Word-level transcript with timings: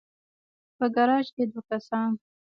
په 0.77 0.85
ګراج 0.95 1.27
کې 1.35 1.43
دوه 1.51 1.61
کسان 1.69 2.11